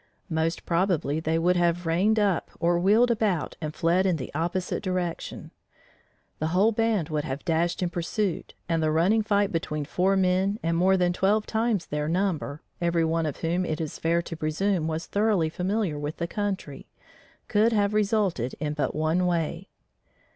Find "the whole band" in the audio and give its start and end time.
6.39-7.09